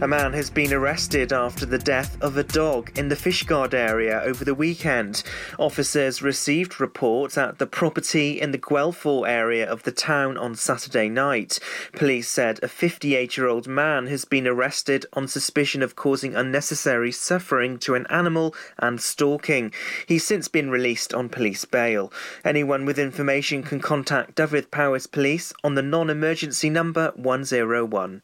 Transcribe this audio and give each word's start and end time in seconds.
A 0.00 0.06
man 0.06 0.32
has 0.34 0.48
been 0.48 0.72
arrested 0.72 1.32
after 1.32 1.66
the 1.66 1.76
death 1.76 2.16
of 2.22 2.36
a 2.36 2.44
dog 2.44 2.96
in 2.96 3.08
the 3.08 3.16
Fishguard 3.16 3.74
area 3.74 4.22
over 4.24 4.44
the 4.44 4.54
weekend. 4.54 5.24
Officers 5.58 6.22
received 6.22 6.80
reports 6.80 7.36
at 7.36 7.58
the 7.58 7.66
property 7.66 8.40
in 8.40 8.52
the 8.52 8.58
Guelph 8.58 9.04
area 9.04 9.68
of 9.68 9.82
the 9.82 9.90
town 9.90 10.38
on 10.38 10.54
Saturday 10.54 11.08
night. 11.08 11.58
Police 11.94 12.28
said 12.28 12.60
a 12.62 12.68
58 12.68 13.36
year 13.36 13.48
old 13.48 13.66
man 13.66 14.06
has 14.06 14.24
been 14.24 14.46
arrested 14.46 15.04
on 15.14 15.26
suspicion 15.26 15.82
of 15.82 15.96
causing 15.96 16.36
unnecessary 16.36 17.10
suffering 17.10 17.76
to 17.80 17.96
an 17.96 18.06
animal 18.08 18.54
and 18.78 19.00
stalking. 19.00 19.72
He's 20.06 20.22
since 20.22 20.46
been 20.46 20.70
released 20.70 21.12
on 21.12 21.28
police 21.28 21.64
bail. 21.64 22.12
Anyone 22.44 22.84
with 22.84 23.00
information 23.00 23.64
can 23.64 23.80
contact 23.80 24.36
Dyfed-Powys 24.36 25.08
Police 25.08 25.52
on 25.64 25.74
the 25.74 25.82
non 25.82 26.08
emergency 26.08 26.70
number 26.70 27.10
101. 27.16 28.22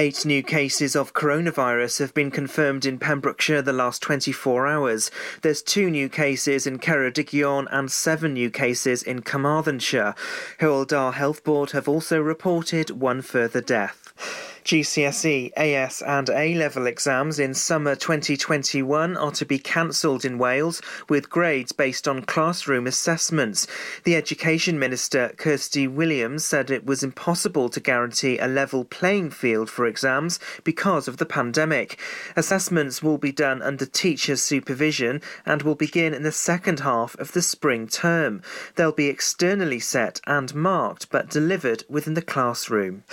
Eight 0.00 0.24
new 0.24 0.44
cases 0.44 0.94
of 0.94 1.12
coronavirus 1.12 1.98
have 1.98 2.14
been 2.14 2.30
confirmed 2.30 2.86
in 2.86 3.00
Pembrokeshire 3.00 3.62
the 3.62 3.72
last 3.72 4.00
24 4.00 4.68
hours. 4.68 5.10
There's 5.42 5.60
two 5.60 5.90
new 5.90 6.08
cases 6.08 6.68
in 6.68 6.78
Ceredigion 6.78 7.66
and 7.72 7.90
seven 7.90 8.34
new 8.34 8.48
cases 8.48 9.02
in 9.02 9.22
Carmarthenshire. 9.22 10.14
Dda 10.60 11.14
Health 11.14 11.42
Board 11.42 11.72
have 11.72 11.88
also 11.88 12.20
reported 12.20 12.90
one 12.90 13.22
further 13.22 13.60
death. 13.60 14.57
GCSE, 14.68 15.50
AS 15.56 16.02
and 16.02 16.28
A-level 16.28 16.86
exams 16.86 17.38
in 17.38 17.54
summer 17.54 17.94
2021 17.96 19.16
are 19.16 19.30
to 19.30 19.46
be 19.46 19.58
cancelled 19.58 20.26
in 20.26 20.36
Wales 20.36 20.82
with 21.08 21.30
grades 21.30 21.72
based 21.72 22.06
on 22.06 22.20
classroom 22.20 22.86
assessments. 22.86 23.66
The 24.04 24.14
Education 24.14 24.78
Minister, 24.78 25.32
Kirsty 25.38 25.88
Williams, 25.88 26.44
said 26.44 26.70
it 26.70 26.84
was 26.84 27.02
impossible 27.02 27.70
to 27.70 27.80
guarantee 27.80 28.36
a 28.36 28.46
level 28.46 28.84
playing 28.84 29.30
field 29.30 29.70
for 29.70 29.86
exams 29.86 30.38
because 30.64 31.08
of 31.08 31.16
the 31.16 31.24
pandemic. 31.24 31.98
Assessments 32.36 33.02
will 33.02 33.16
be 33.16 33.32
done 33.32 33.62
under 33.62 33.86
teachers' 33.86 34.42
supervision 34.42 35.22
and 35.46 35.62
will 35.62 35.76
begin 35.76 36.12
in 36.12 36.24
the 36.24 36.30
second 36.30 36.80
half 36.80 37.18
of 37.18 37.32
the 37.32 37.40
spring 37.40 37.88
term. 37.88 38.42
They'll 38.74 38.92
be 38.92 39.08
externally 39.08 39.80
set 39.80 40.20
and 40.26 40.54
marked 40.54 41.08
but 41.08 41.30
delivered 41.30 41.84
within 41.88 42.12
the 42.12 42.20
classroom. 42.20 43.04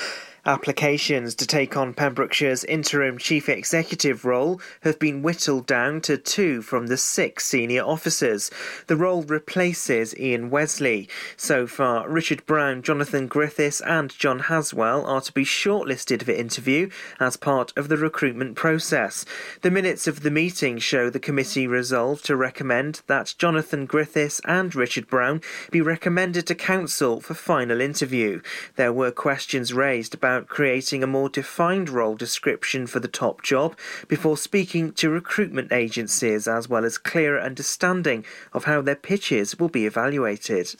Applications 0.48 1.34
to 1.34 1.48
take 1.48 1.76
on 1.76 1.96
Pembrokeshire's 1.96 2.64
interim 2.66 3.18
chief 3.18 3.50
executive 3.50 4.26
role 4.26 4.62
have 4.82 5.00
been 5.00 5.24
whittled 5.24 5.66
down 5.66 6.02
to 6.02 6.20
two 6.20 6.62
from 6.62 6.86
the 6.86 6.98
six 6.98 7.48
senior 7.48 7.82
officers. 7.82 8.52
The 8.86 8.96
role 8.96 9.24
replaces 9.24 10.16
Ian 10.20 10.52
Westley. 10.52 11.10
So 11.36 11.66
far, 11.66 12.08
Richard 12.08 12.46
Brown, 12.46 12.84
Jonathan 12.84 13.26
Griffiths, 13.26 13.82
and 13.82 14.12
John 14.12 14.38
Haswell 14.42 15.04
are 15.08 15.22
to 15.22 15.34
be 15.34 15.46
shortlisted 15.46 16.22
for 16.22 16.32
interview 16.32 16.92
as 17.20 17.38
part 17.38 17.74
of 17.76 17.88
the 17.88 17.98
recruitment 17.98 18.56
process. 18.56 19.26
The 19.64 19.72
minutes 19.72 20.06
of 20.06 20.22
the 20.22 20.30
meeting 20.30 20.78
show 20.78 21.10
the 21.10 21.20
committee 21.20 21.66
resolved 21.66 22.24
to 22.26 22.36
recommend 22.36 23.02
that 23.08 23.34
Jonathan 23.40 23.88
Griffiths 23.88 24.42
and 24.46 24.76
Richard 24.76 25.08
Brown 25.08 25.42
be 25.72 25.82
recommended 25.82 26.46
to 26.46 26.54
council 26.54 27.20
for 27.20 27.34
final 27.34 27.82
interview. 27.82 28.42
There 28.76 28.94
were 28.94 29.10
questions 29.10 29.74
raised 29.74 30.14
about 30.14 30.35
about 30.36 30.50
creating 30.50 31.02
a 31.02 31.08
more 31.08 31.30
defined 31.30 31.90
role 31.90 32.16
description 32.16 32.86
for 32.86 33.00
the 33.00 33.08
top 33.08 33.42
job 33.42 33.78
before 34.10 34.36
speaking 34.36 34.92
to 34.92 35.10
recruitment 35.10 35.72
agencies, 35.72 36.46
as 36.46 36.68
well 36.68 36.84
as 36.84 36.98
clearer 36.98 37.40
understanding 37.40 38.26
of 38.52 38.66
how 38.66 38.82
their 38.82 38.96
pitches 38.96 39.58
will 39.58 39.70
be 39.70 39.86
evaluated. 39.86 40.76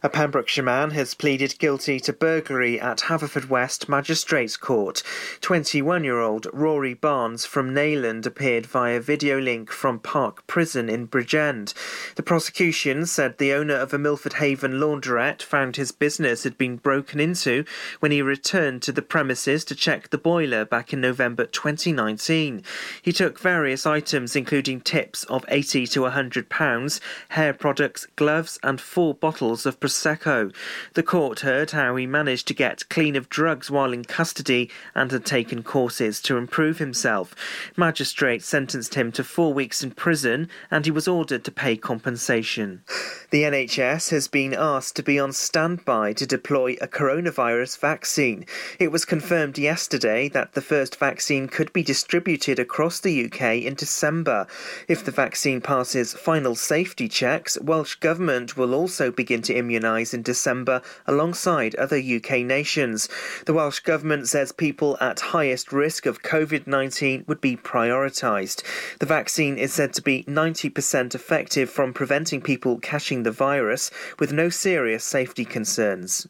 A 0.00 0.08
Pembrokeshire 0.08 0.62
man 0.62 0.90
has 0.90 1.14
pleaded 1.14 1.58
guilty 1.58 1.98
to 2.00 2.12
burglary 2.12 2.78
at 2.78 2.98
Haverfordwest 2.98 3.88
Magistrates 3.88 4.56
Court. 4.56 5.02
21 5.40 6.04
year 6.04 6.20
old 6.20 6.46
Rory 6.52 6.94
Barnes 6.94 7.44
from 7.44 7.74
Neyland 7.74 8.24
appeared 8.24 8.66
via 8.66 9.00
video 9.00 9.40
link 9.40 9.72
from 9.72 9.98
Parc 9.98 10.46
Prison 10.46 10.88
in 10.88 11.08
Bridgend. 11.08 11.74
The 12.14 12.22
prosecution 12.22 13.06
said 13.06 13.38
the 13.38 13.52
owner 13.52 13.74
of 13.74 13.92
a 13.92 13.98
Milford 13.98 14.34
Haven 14.34 14.74
laundrette 14.74 15.42
found 15.42 15.74
his 15.74 15.90
business 15.90 16.44
had 16.44 16.56
been 16.56 16.76
broken 16.76 17.18
into 17.18 17.64
when 17.98 18.12
he 18.12 18.22
returned 18.22 18.82
to 18.82 18.92
the 18.92 18.97
premises 19.02 19.64
to 19.64 19.74
check 19.74 20.10
the 20.10 20.18
boiler 20.18 20.64
back 20.64 20.92
in 20.92 21.00
November 21.00 21.46
2019. 21.46 22.62
He 23.02 23.12
took 23.12 23.38
various 23.38 23.86
items, 23.86 24.36
including 24.36 24.80
tips 24.80 25.24
of 25.24 25.44
80 25.48 25.86
to 25.88 26.02
100 26.02 26.48
pounds, 26.48 27.00
hair 27.30 27.52
products, 27.52 28.06
gloves, 28.16 28.58
and 28.62 28.80
four 28.80 29.14
bottles 29.14 29.66
of 29.66 29.80
Prosecco. 29.80 30.52
The 30.94 31.02
court 31.02 31.40
heard 31.40 31.72
how 31.72 31.96
he 31.96 32.06
managed 32.06 32.48
to 32.48 32.54
get 32.54 32.88
clean 32.88 33.16
of 33.16 33.28
drugs 33.28 33.70
while 33.70 33.92
in 33.92 34.04
custody 34.04 34.70
and 34.94 35.10
had 35.10 35.24
taken 35.24 35.62
courses 35.62 36.20
to 36.22 36.36
improve 36.36 36.78
himself. 36.78 37.34
Magistrates 37.76 38.46
sentenced 38.46 38.94
him 38.94 39.12
to 39.12 39.24
four 39.24 39.52
weeks 39.54 39.82
in 39.82 39.90
prison 39.90 40.48
and 40.70 40.84
he 40.84 40.90
was 40.90 41.08
ordered 41.08 41.44
to 41.44 41.50
pay 41.50 41.76
compensation. 41.76 42.82
The 43.30 43.42
NHS 43.42 44.10
has 44.10 44.28
been 44.28 44.54
asked 44.54 44.96
to 44.96 45.02
be 45.02 45.18
on 45.18 45.32
standby 45.32 46.14
to 46.14 46.26
deploy 46.26 46.76
a 46.80 46.88
coronavirus 46.88 47.78
vaccine. 47.78 48.46
It 48.78 48.87
was 48.90 49.04
confirmed 49.04 49.58
yesterday 49.58 50.28
that 50.30 50.52
the 50.52 50.62
first 50.62 50.96
vaccine 50.96 51.48
could 51.48 51.72
be 51.72 51.82
distributed 51.82 52.58
across 52.58 53.00
the 53.00 53.24
UK 53.24 53.62
in 53.62 53.74
December. 53.74 54.46
If 54.86 55.04
the 55.04 55.10
vaccine 55.10 55.60
passes 55.60 56.14
final 56.14 56.54
safety 56.54 57.08
checks, 57.08 57.58
Welsh 57.60 57.96
Government 57.96 58.56
will 58.56 58.74
also 58.74 59.10
begin 59.10 59.42
to 59.42 59.54
immunise 59.54 59.78
immunise 59.78 60.14
in 60.14 60.22
December 60.22 60.82
alongside 61.06 61.74
other 61.76 61.98
UK 61.98 62.40
nations. 62.40 63.08
The 63.46 63.52
Welsh 63.52 63.80
Government 63.80 64.28
says 64.28 64.52
people 64.52 64.96
at 65.00 65.20
highest 65.20 65.72
risk 65.72 66.06
of 66.06 66.22
COVID 66.22 66.66
19 66.66 67.24
would 67.26 67.40
be 67.40 67.56
prioritised. 67.56 68.62
The 68.98 69.06
vaccine 69.06 69.58
is 69.58 69.72
said 69.72 69.92
to 69.94 70.02
be 70.02 70.24
90% 70.24 71.14
effective 71.14 71.70
from 71.70 71.92
preventing 71.92 72.40
people 72.40 72.78
catching 72.78 73.22
the 73.22 73.30
virus 73.30 73.90
with 74.18 74.32
no 74.32 74.48
serious 74.48 75.04
safety 75.04 75.44
concerns. 75.44 76.26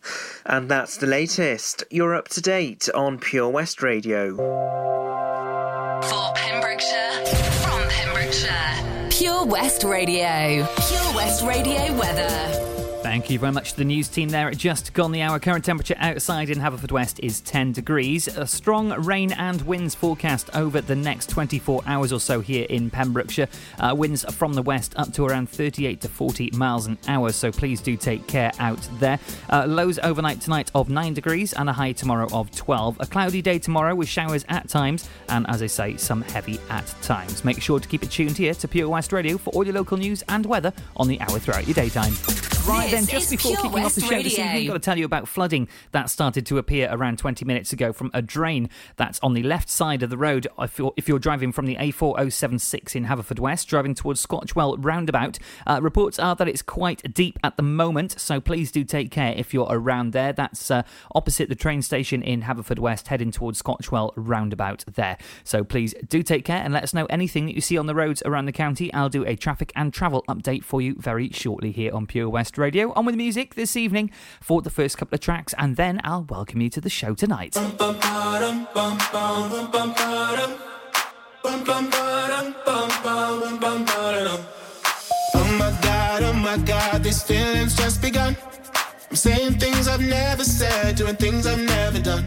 And 0.46 0.70
that's 0.70 0.96
the 0.96 1.06
latest. 1.06 1.84
You're 1.90 2.14
up 2.14 2.28
to 2.28 2.40
date 2.48 2.88
on 2.94 3.18
Pure 3.18 3.50
West 3.50 3.82
Radio. 3.82 4.34
For 4.34 6.32
Pembrokeshire, 6.34 7.26
from 7.60 7.86
Pembrokeshire, 7.90 9.08
Pure 9.10 9.44
West 9.44 9.84
Radio. 9.84 10.66
Pure 10.88 11.14
West 11.14 11.44
Radio 11.44 11.92
weather. 11.98 12.67
Thank 13.08 13.30
you 13.30 13.38
very 13.38 13.52
much 13.52 13.72
to 13.72 13.78
the 13.78 13.86
news 13.86 14.06
team 14.06 14.28
there. 14.28 14.50
It 14.50 14.58
just 14.58 14.92
gone 14.92 15.12
the 15.12 15.22
hour. 15.22 15.38
Current 15.38 15.64
temperature 15.64 15.94
outside 15.98 16.50
in 16.50 16.58
Haverfordwest 16.58 17.20
is 17.24 17.40
10 17.40 17.72
degrees. 17.72 18.28
A 18.28 18.46
strong 18.46 18.90
rain 19.02 19.32
and 19.32 19.62
winds 19.62 19.94
forecast 19.94 20.54
over 20.54 20.82
the 20.82 20.94
next 20.94 21.30
24 21.30 21.80
hours 21.86 22.12
or 22.12 22.20
so 22.20 22.40
here 22.40 22.66
in 22.68 22.90
Pembrokeshire. 22.90 23.48
Uh, 23.78 23.94
winds 23.96 24.26
from 24.34 24.52
the 24.52 24.60
west 24.60 24.92
up 24.96 25.10
to 25.14 25.24
around 25.24 25.48
38 25.48 26.02
to 26.02 26.08
40 26.08 26.50
miles 26.50 26.84
an 26.84 26.98
hour, 27.08 27.32
so 27.32 27.50
please 27.50 27.80
do 27.80 27.96
take 27.96 28.26
care 28.26 28.52
out 28.58 28.86
there. 29.00 29.18
Uh, 29.48 29.64
lows 29.66 29.98
overnight 30.00 30.42
tonight 30.42 30.70
of 30.74 30.90
9 30.90 31.14
degrees 31.14 31.54
and 31.54 31.70
a 31.70 31.72
high 31.72 31.92
tomorrow 31.92 32.28
of 32.30 32.54
12. 32.54 32.98
A 33.00 33.06
cloudy 33.06 33.40
day 33.40 33.58
tomorrow 33.58 33.94
with 33.94 34.06
showers 34.08 34.44
at 34.50 34.68
times 34.68 35.08
and, 35.30 35.48
as 35.48 35.62
I 35.62 35.66
say, 35.66 35.96
some 35.96 36.20
heavy 36.20 36.60
at 36.68 36.86
times. 37.00 37.42
Make 37.42 37.62
sure 37.62 37.80
to 37.80 37.88
keep 37.88 38.02
it 38.02 38.10
tuned 38.10 38.36
here 38.36 38.52
to 38.52 38.68
Pure 38.68 38.90
West 38.90 39.14
Radio 39.14 39.38
for 39.38 39.48
all 39.54 39.64
your 39.64 39.76
local 39.76 39.96
news 39.96 40.22
and 40.28 40.44
weather 40.44 40.74
on 40.98 41.08
the 41.08 41.18
hour 41.22 41.38
throughout 41.38 41.66
your 41.66 41.74
daytime. 41.74 42.12
Right 42.68 42.92
then, 42.98 43.06
just 43.06 43.30
before 43.30 43.56
kicking 43.56 43.84
off 43.84 43.94
the 43.94 44.00
show 44.00 44.10
Radio. 44.10 44.22
this 44.22 44.38
evening, 44.38 44.62
I've 44.62 44.66
got 44.66 44.72
to 44.74 44.78
tell 44.80 44.98
you 44.98 45.04
about 45.04 45.28
flooding 45.28 45.68
that 45.92 46.10
started 46.10 46.46
to 46.46 46.58
appear 46.58 46.88
around 46.90 47.18
20 47.18 47.44
minutes 47.44 47.72
ago 47.72 47.92
from 47.92 48.10
a 48.12 48.22
drain 48.22 48.68
that's 48.96 49.18
on 49.20 49.34
the 49.34 49.42
left 49.42 49.68
side 49.68 50.02
of 50.02 50.10
the 50.10 50.16
road. 50.16 50.46
If 50.58 50.78
you're, 50.78 50.92
if 50.96 51.08
you're 51.08 51.18
driving 51.18 51.52
from 51.52 51.66
the 51.66 51.76
A4076 51.76 52.96
in 52.96 53.06
Haverfordwest, 53.06 53.66
driving 53.66 53.94
towards 53.94 54.20
Scotchwell 54.20 54.76
roundabout, 54.76 55.38
uh, 55.66 55.80
reports 55.82 56.18
are 56.18 56.34
that 56.36 56.48
it's 56.48 56.62
quite 56.62 57.14
deep 57.14 57.38
at 57.44 57.56
the 57.56 57.62
moment, 57.62 58.18
so 58.18 58.40
please 58.40 58.72
do 58.72 58.84
take 58.84 59.10
care 59.10 59.34
if 59.36 59.54
you're 59.54 59.68
around 59.70 60.12
there. 60.12 60.32
That's 60.32 60.70
uh, 60.70 60.82
opposite 61.14 61.48
the 61.48 61.54
train 61.54 61.82
station 61.82 62.22
in 62.22 62.42
Haverfordwest, 62.42 63.08
heading 63.08 63.30
towards 63.30 63.58
Scotchwell 63.58 64.12
roundabout 64.16 64.84
there. 64.94 65.18
So 65.44 65.64
please 65.64 65.94
do 66.08 66.22
take 66.22 66.44
care 66.44 66.62
and 66.62 66.72
let 66.72 66.82
us 66.82 66.94
know 66.94 67.06
anything 67.06 67.46
that 67.46 67.54
you 67.54 67.60
see 67.60 67.78
on 67.78 67.86
the 67.86 67.94
roads 67.94 68.22
around 68.24 68.46
the 68.46 68.52
county. 68.52 68.92
I'll 68.92 69.08
do 69.08 69.24
a 69.24 69.36
traffic 69.36 69.72
and 69.76 69.92
travel 69.92 70.24
update 70.28 70.64
for 70.64 70.80
you 70.80 70.96
very 70.98 71.30
shortly 71.30 71.72
here 71.72 71.94
on 71.94 72.06
Pure 72.06 72.28
West 72.30 72.58
Radio. 72.58 72.87
On 72.94 73.04
with 73.04 73.14
music 73.16 73.54
this 73.54 73.76
evening 73.76 74.10
for 74.40 74.62
the 74.62 74.70
first 74.70 74.98
couple 74.98 75.14
of 75.14 75.20
tracks, 75.20 75.54
and 75.58 75.76
then 75.76 76.00
I'll 76.04 76.24
welcome 76.24 76.60
you 76.60 76.70
to 76.70 76.80
the 76.80 76.90
show 76.90 77.14
tonight. 77.14 77.54
Oh 77.56 77.62
my 85.58 85.78
god, 85.82 86.22
oh 86.22 86.32
my 86.32 86.56
god, 86.58 87.02
these 87.02 87.22
feelings 87.22 87.76
just 87.76 88.00
begun. 88.00 88.36
I'm 89.10 89.16
saying 89.16 89.58
things 89.58 89.88
I've 89.88 90.00
never 90.00 90.44
said, 90.44 90.96
doing 90.96 91.16
things 91.16 91.46
I've 91.46 91.60
never 91.60 92.00
done. 92.00 92.26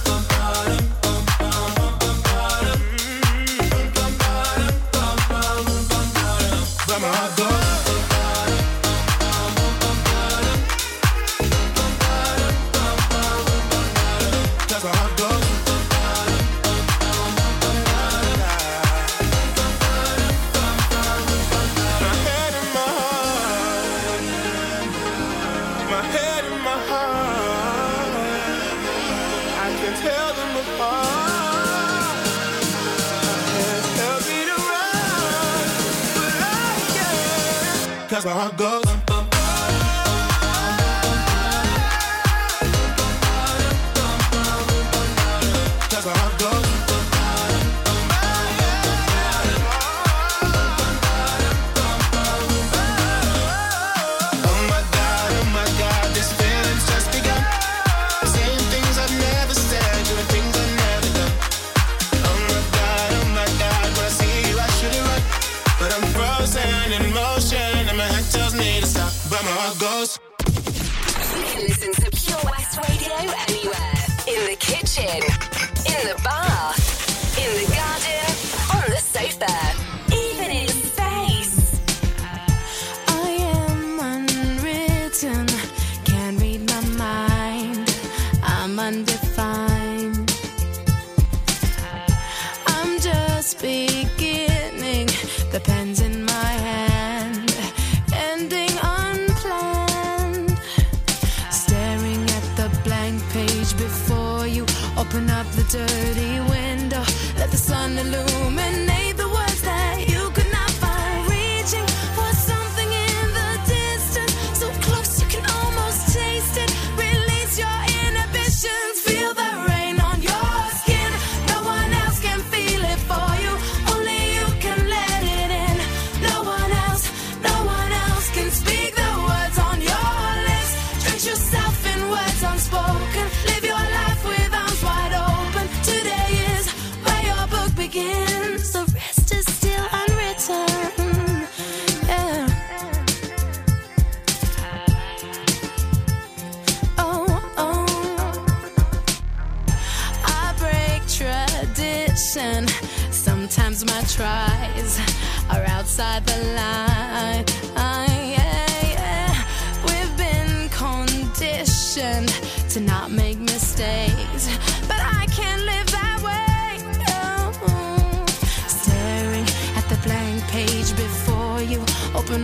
that's 38.23 38.59
how 38.59 38.81
it. 38.85 38.90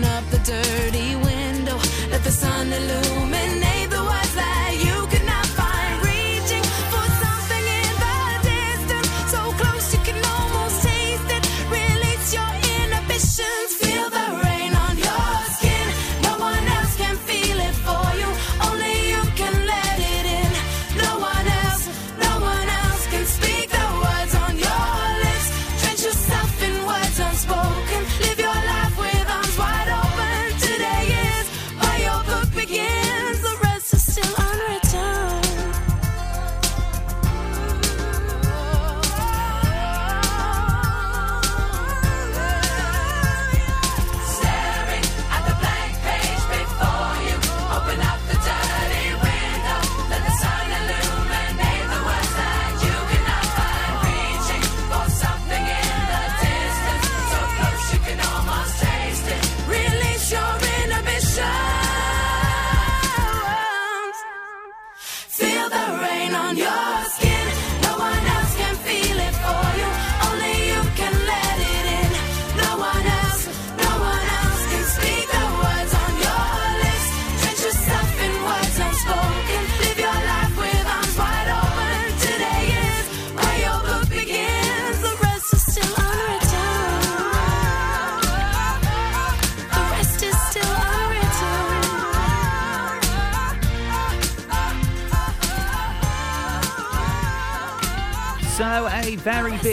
up 0.04 0.24
the 0.30 0.38
dirt. 0.40 0.57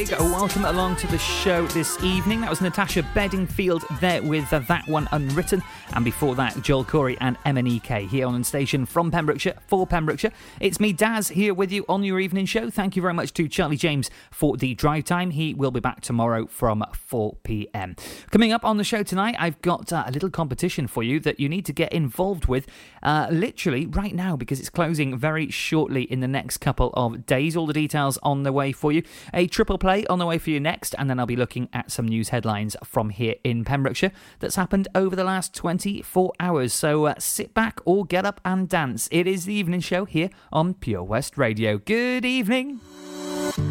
Big 0.07 0.34
welcome 0.45 0.67
along 0.67 0.95
to 0.95 1.07
the 1.07 1.17
show 1.17 1.67
this 1.69 1.99
evening. 2.05 2.43
That 2.43 2.51
was 2.51 2.61
Natasha 2.61 3.03
Bedingfield 3.15 3.83
there 3.99 4.23
with 4.23 4.53
uh, 4.53 4.59
That 4.59 4.87
One 4.87 5.09
Unwritten. 5.11 5.63
And 5.95 6.05
before 6.05 6.35
that, 6.35 6.61
Joel 6.61 6.85
Corry 6.85 7.17
and 7.23 7.39
MNEK 7.45 8.09
here 8.09 8.27
on 8.27 8.45
station 8.45 8.85
from 8.85 9.11
Pembrokeshire 9.11 9.55
for 9.69 9.87
Pembrokeshire. 9.87 10.33
It's 10.61 10.79
me, 10.79 10.93
Daz, 10.93 11.29
here 11.29 11.55
with 11.55 11.73
you 11.73 11.87
on 11.89 12.05
your 12.05 12.21
evening 12.21 12.45
show. 12.45 12.69
Thank 12.69 12.95
you 12.95 13.01
very 13.01 13.15
much 13.15 13.33
to 13.35 13.49
Charlie 13.49 13.79
James 13.79 14.11
for 14.31 14.59
the 14.59 14.75
drive 14.75 15.05
time. 15.05 15.31
He 15.31 15.55
will 15.55 15.71
be 15.71 15.81
back 15.81 16.03
tomorrow 16.03 16.45
from 16.45 16.85
4 16.93 17.37
pm. 17.43 17.97
Coming 18.31 18.53
up 18.53 18.67
on 18.67 18.77
the 18.77 18.85
show 18.85 19.03
tonight, 19.03 19.37
I've 19.39 19.63
got 19.63 19.95
uh, 19.95 20.05
a 20.07 20.13
little 20.13 20.29
competition 20.29 20.89
for 20.89 21.03
you 21.03 21.21
that 21.21 21.41
you 21.41 21.49
need 21.49 21.65
to 21.65 21.73
get 21.73 21.91
involved 21.91 22.49
with 22.49 22.67
uh, 23.03 23.29
literally 23.31 23.87
right 23.87 24.15
now 24.15 24.37
because 24.37 24.61
it's 24.61 24.69
closing 24.69 25.17
very 25.17 25.51
shortly 25.51 26.03
in 26.03 26.21
the 26.21 26.29
next 26.29 26.59
couple 26.59 26.91
of 26.93 27.25
days. 27.25 27.57
All 27.57 27.67
the 27.67 27.73
details 27.73 28.19
on 28.23 28.43
the 28.43 28.53
way 28.53 28.73
for 28.73 28.93
you. 28.93 29.03
A 29.33 29.47
triple 29.47 29.79
play 29.79 30.05
on 30.09 30.19
the 30.19 30.27
way 30.27 30.34
for 30.39 30.51
you 30.51 30.61
next, 30.61 30.95
and 30.99 31.09
then 31.09 31.19
I'll 31.19 31.27
be 31.27 31.37
looking 31.37 31.69
at 31.73 31.91
some 31.91 32.07
news 32.07 32.31
headlines 32.31 32.77
from 32.85 33.11
here 33.11 33.35
in 33.45 33.65
Pembrokeshire 33.65 34.13
that's 34.41 34.57
happened 34.57 34.89
over 34.95 35.15
the 35.15 35.25
last 35.25 35.55
24 35.55 36.33
hours. 36.41 36.73
So 36.73 37.07
uh, 37.07 37.15
sit 37.19 37.55
back 37.55 37.81
or 37.85 38.05
get 38.05 38.25
up 38.25 38.41
and 38.45 38.69
dance. 38.69 39.09
It 39.11 39.27
is 39.27 39.45
the 39.45 39.55
evening 39.55 39.81
show 39.81 40.05
here 40.05 40.31
on 40.53 40.75
Pure 40.75 41.05
West 41.05 41.39
Radio. 41.39 41.79
Good 41.79 42.25
evening. 42.25 42.81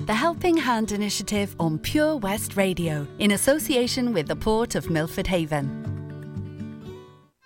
The 0.06 0.14
Helping 0.14 0.58
Hand 0.58 0.92
Initiative 0.92 1.56
on 1.60 1.80
Pure 1.80 2.18
West 2.18 2.56
Radio 2.56 3.08
in 3.20 3.32
association 3.32 4.14
with 4.14 4.28
the 4.28 4.36
Port 4.36 4.76
of 4.76 4.90
Milford 4.90 5.28
Haven. 5.28 5.84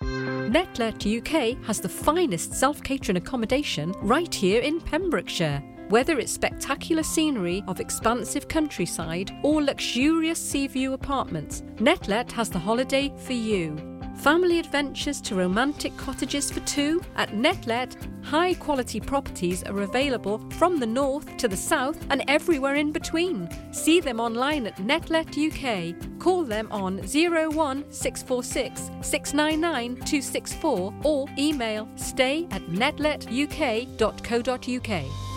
Netlet 0.00 1.04
UK 1.04 1.62
has 1.66 1.80
the 1.80 1.88
finest 1.88 2.54
self 2.54 2.82
catering 2.82 3.16
accommodation 3.16 3.92
right 4.00 4.34
here 4.34 4.62
in 4.62 4.80
Pembrokeshire. 4.80 5.62
Whether 5.88 6.18
it's 6.18 6.32
spectacular 6.32 7.02
scenery 7.02 7.64
of 7.66 7.80
expansive 7.80 8.46
countryside 8.46 9.34
or 9.42 9.62
luxurious 9.62 10.38
sea 10.38 10.66
view 10.66 10.92
apartments, 10.92 11.62
Netlet 11.76 12.30
has 12.32 12.50
the 12.50 12.58
holiday 12.58 13.10
for 13.16 13.32
you. 13.32 13.74
Family 14.16 14.58
adventures 14.58 15.22
to 15.22 15.34
romantic 15.34 15.96
cottages 15.96 16.50
for 16.50 16.60
two 16.60 17.00
at 17.16 17.30
Netlet, 17.30 17.96
high 18.22 18.52
quality 18.52 19.00
properties 19.00 19.62
are 19.62 19.80
available 19.80 20.46
from 20.58 20.78
the 20.78 20.86
north 20.86 21.38
to 21.38 21.48
the 21.48 21.56
south 21.56 21.96
and 22.10 22.22
everywhere 22.28 22.74
in 22.74 22.92
between. 22.92 23.48
See 23.72 24.00
them 24.00 24.20
online 24.20 24.66
at 24.66 24.76
Netlet 24.76 25.38
UK. 25.38 25.94
Call 26.18 26.44
them 26.44 26.68
on 26.70 26.98
01646 26.98 28.90
699 29.00 29.94
264 29.94 30.92
or 31.04 31.26
email 31.38 31.88
stay 31.96 32.46
at 32.50 32.60
netletuk.co.uk. 32.66 35.27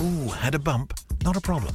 Ooh, 0.00 0.28
had 0.28 0.54
a 0.54 0.58
bump? 0.58 0.94
Not 1.24 1.36
a 1.36 1.40
problem. 1.40 1.74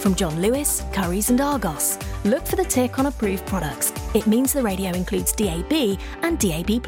From 0.00 0.14
John 0.14 0.40
Lewis, 0.40 0.82
Curry's, 0.92 1.28
and 1.28 1.40
Argos. 1.40 1.98
Look 2.24 2.46
for 2.46 2.56
the 2.56 2.64
tick 2.64 2.98
on 2.98 3.06
approved 3.06 3.46
products. 3.46 3.92
It 4.14 4.26
means 4.26 4.52
the 4.52 4.62
radio 4.62 4.90
includes 4.92 5.32
DAB 5.32 5.98
and 6.22 6.38
DAB. 6.38 6.84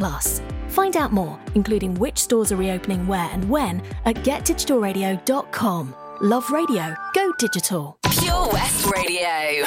Find 0.68 0.96
out 0.96 1.12
more, 1.12 1.38
including 1.54 1.94
which 1.94 2.18
stores 2.18 2.50
are 2.52 2.56
reopening 2.56 3.06
where 3.06 3.28
and 3.32 3.48
when, 3.50 3.82
at 4.06 4.16
getdigitalradio.com. 4.16 5.94
Love 6.22 6.50
radio, 6.50 6.94
go 7.14 7.32
digital. 7.38 7.98
Pure 8.10 8.48
West 8.52 8.86
Radio. 8.86 9.66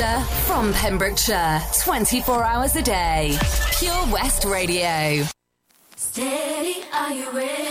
Pembrokeshire, 0.00 0.24
from 0.46 0.72
Pembrokeshire, 0.72 1.60
24 1.82 2.42
hours 2.42 2.74
a 2.74 2.80
day. 2.80 3.36
Pure 3.78 4.06
West 4.10 4.46
Radio. 4.46 5.26
Steady, 5.94 6.82
are 6.94 7.12
you 7.12 7.30
ready? 7.32 7.69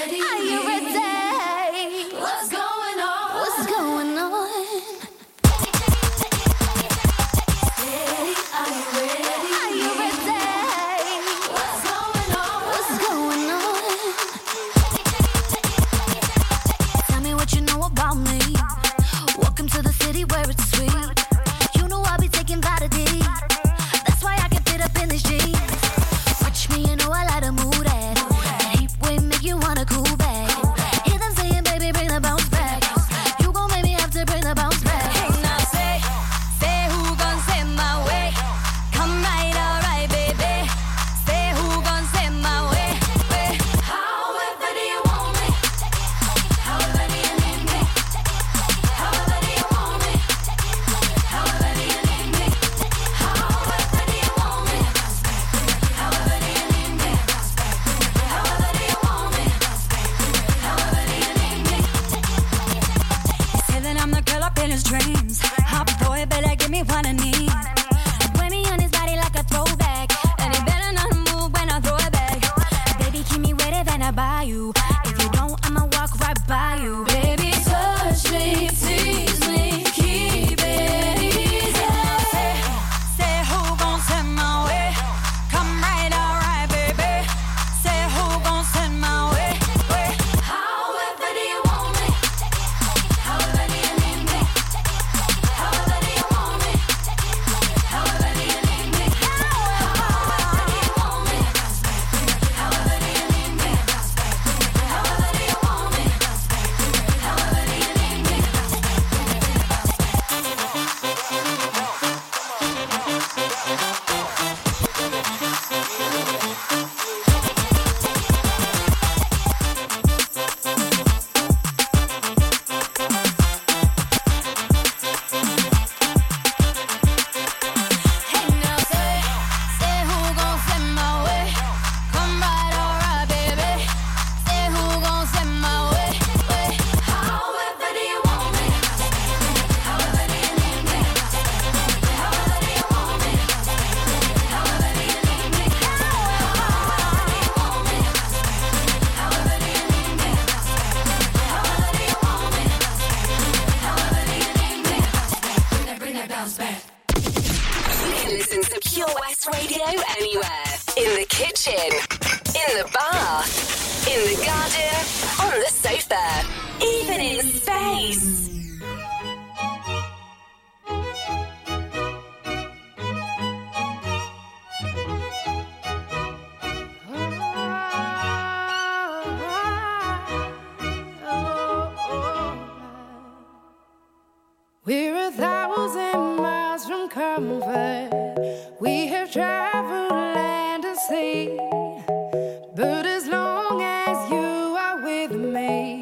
But 192.90 193.06
as 193.06 193.28
long 193.28 193.84
as 193.84 194.32
you 194.32 194.76
are 194.86 195.00
with 195.04 195.32
me, 195.32 196.02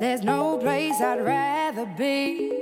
there's 0.00 0.22
no 0.22 0.58
place 0.58 1.00
I'd 1.00 1.24
rather 1.24 1.86
be. 1.96 2.57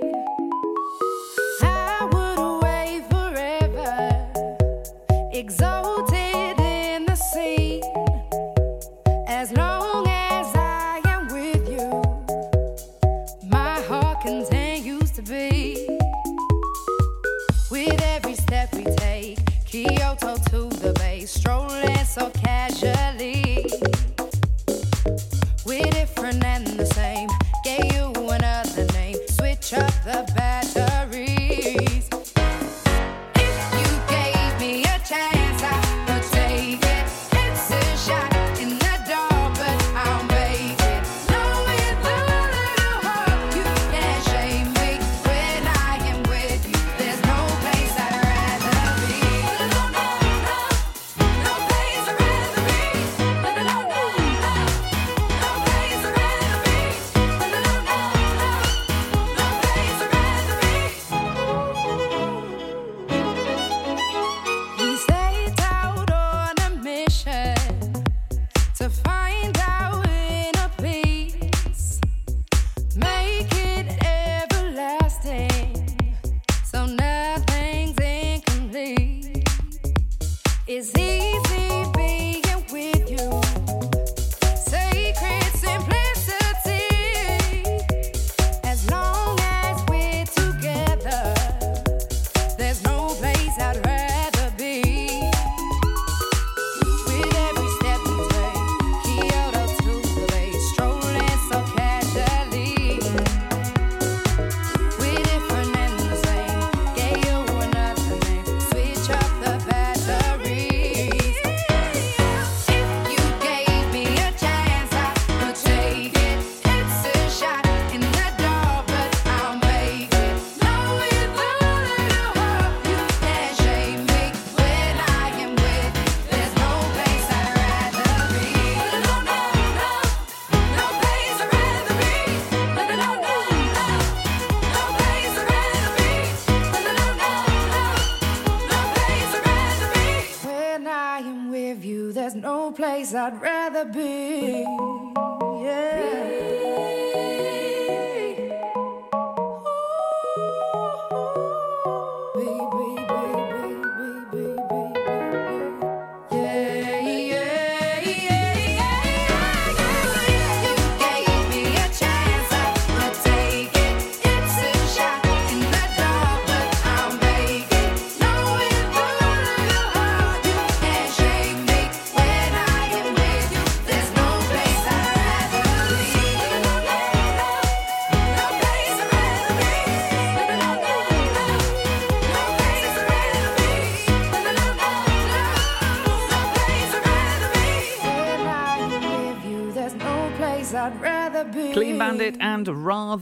the 143.77 143.85
be. 143.85 144.16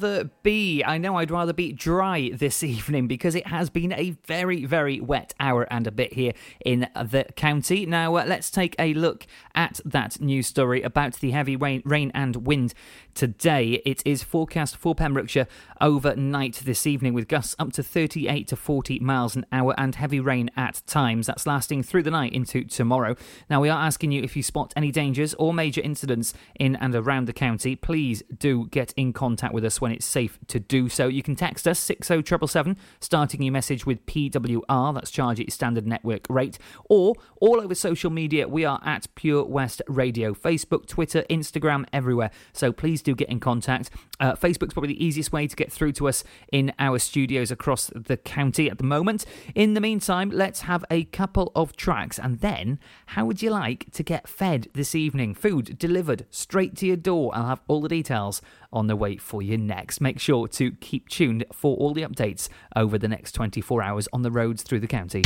Be. 0.05 0.34
I 0.85 0.99
know 0.99 1.17
I'd 1.17 1.31
rather 1.31 1.53
be 1.53 1.73
dry 1.73 2.31
this 2.33 2.63
evening 2.63 3.07
because 3.07 3.35
it 3.35 3.47
has 3.47 3.71
been 3.71 3.93
a 3.93 4.11
very, 4.27 4.65
very 4.65 5.01
wet 5.01 5.35
hour 5.41 5.67
and 5.71 5.87
a 5.87 5.91
bit 5.91 6.15
here 6.15 6.33
in 6.65 6.89
the 6.95 7.27
county. 7.37 7.87
Now, 7.87 8.17
uh, 8.17 8.25
let's 8.27 8.51
take 8.51 8.75
a 8.79 8.95
look 8.95 9.27
at 9.55 9.81
that 9.85 10.21
news 10.21 10.47
story 10.47 10.83
about 10.83 11.15
the 11.15 11.31
heavy 11.31 11.57
rain, 11.57 11.83
rain 11.85 12.11
and 12.15 12.47
wind 12.47 12.75
today. 13.15 13.83
It 13.85 14.03
is 14.05 14.23
forecast 14.23 14.77
for 14.77 14.95
Pembrokeshire 14.95 15.47
overnight 15.81 16.63
this 16.65 16.87
evening 16.87 17.15
with 17.15 17.29
gusts 17.29 17.55
up 17.59 17.73
to 17.75 17.83
38 17.83 18.49
to 18.49 18.57
40 18.57 18.99
miles 19.01 19.37
an 19.37 19.47
hour 19.53 19.75
and 19.79 19.95
heavy 19.95 20.21
rain 20.21 20.51
at 20.57 20.83
times. 20.87 21.27
That's 21.27 21.47
lasting 21.47 21.83
through 21.83 22.03
the 22.03 22.11
night 22.11 22.33
into 22.33 22.65
tomorrow. 22.65 23.17
Now, 23.49 23.61
we 23.61 23.69
are 23.69 23.85
asking 23.85 24.13
you 24.13 24.23
if 24.23 24.37
you 24.37 24.43
spot 24.43 24.73
any 24.77 24.91
dangers 24.91 25.35
or 25.35 25.55
major 25.55 25.81
incidents 25.81 26.35
in 26.59 26.77
and 26.77 26.95
around 26.95 27.27
the 27.27 27.33
county, 27.33 27.77
please 27.77 28.23
do 28.37 28.67
get 28.67 28.93
in 28.97 29.13
contact 29.13 29.55
with 29.55 29.65
us 29.65 29.81
when 29.81 29.93
it's 29.93 30.07
safe 30.07 30.39
to 30.49 30.59
do 30.59 30.74
so. 30.89 31.09
You 31.09 31.23
can 31.23 31.37
text 31.37 31.69
us 31.69 31.79
60777, 31.79 32.77
starting 33.01 33.43
your 33.43 33.53
message 33.53 33.87
with 33.87 34.05
PWR, 34.07 34.95
that's 34.95 35.11
charge 35.11 35.39
at 35.41 35.47
your 35.47 35.53
standard 35.53 35.87
network 35.87 36.27
rate, 36.29 36.59
or 36.87 37.15
all 37.41 37.61
over 37.61 37.75
social 37.75 38.11
media, 38.11 38.49
we 38.49 38.65
are 38.65 38.81
at 38.85 39.07
Pure 39.15 39.45
West 39.45 39.83
Radio, 39.89 40.35
Facebook, 40.35 40.87
Twitter, 40.87 41.23
Instagram, 41.31 41.85
everywhere. 41.93 42.31
So 42.53 42.73
please 42.73 43.03
do 43.03 43.15
get 43.15 43.29
in 43.29 43.41
contact. 43.41 43.91
Uh, 44.19 44.35
Facebook's 44.35 44.75
probably 44.75 44.95
the 44.95 45.05
easiest 45.05 45.33
way 45.33 45.47
to 45.47 45.57
get 45.57 45.71
through 45.71 45.93
to 45.93 46.09
us 46.09 46.25
in 46.53 46.73
our 46.79 46.99
studios 46.99 47.51
across 47.51 47.91
the 47.95 48.17
county 48.17 48.71
at 48.71 48.79
the 48.79 48.85
moment. 48.85 49.25
In 49.55 49.75
the 49.75 49.81
meantime, 49.81 50.31
let's 50.31 50.63
have 50.63 50.85
a 50.91 51.05
couple 51.05 51.53
of 51.55 51.77
tracks, 51.77 52.19
and 52.19 52.41
then 52.41 52.79
how 53.07 53.25
would 53.27 53.43
you 53.43 53.51
like 53.51 53.91
to 53.93 54.03
get 54.03 54.29
fed 54.29 54.69
this 54.75 54.95
evening? 54.95 55.35
Food 55.35 55.79
delivered 55.79 56.27
straight 56.31 56.77
to 56.77 56.87
your 56.87 56.97
door. 56.97 57.31
I'll 57.35 57.47
have 57.47 57.63
all 57.69 57.81
the 57.81 57.89
details 57.89 58.41
on 58.75 58.89
the 58.89 58.97
way 58.97 59.17
for 59.17 59.41
you 59.41 59.57
next. 59.57 60.01
Make 60.01 60.21
sure 60.21 60.49
to 60.49 60.73
keep 60.73 61.09
tuned 61.09 61.45
for 61.53 61.77
all 61.77 61.95
the 61.95 62.03
updates 62.03 62.49
over 62.77 62.99
the 62.99 63.09
next 63.09 63.33
24 63.33 63.83
hours 63.83 64.09
on 64.13 64.23
the 64.23 64.31
roads 64.31 64.63
through 64.63 64.81
the 64.81 64.87
county. 64.87 65.23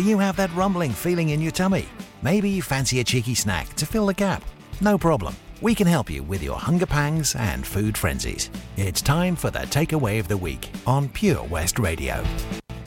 Do 0.00 0.06
you 0.06 0.18
have 0.18 0.36
that 0.36 0.54
rumbling 0.54 0.92
feeling 0.92 1.28
in 1.28 1.42
your 1.42 1.52
tummy? 1.52 1.86
Maybe 2.22 2.48
you 2.48 2.62
fancy 2.62 3.00
a 3.00 3.04
cheeky 3.04 3.34
snack 3.34 3.68
to 3.74 3.84
fill 3.84 4.06
the 4.06 4.14
gap. 4.14 4.42
No 4.80 4.96
problem. 4.96 5.36
We 5.60 5.74
can 5.74 5.86
help 5.86 6.08
you 6.08 6.22
with 6.22 6.42
your 6.42 6.58
hunger 6.58 6.86
pangs 6.86 7.34
and 7.34 7.66
food 7.66 7.98
frenzies. 7.98 8.48
It's 8.78 9.02
time 9.02 9.36
for 9.36 9.50
the 9.50 9.66
takeaway 9.68 10.18
of 10.18 10.26
the 10.26 10.38
week 10.38 10.70
on 10.86 11.10
Pure 11.10 11.44
West 11.48 11.78
Radio. 11.78 12.24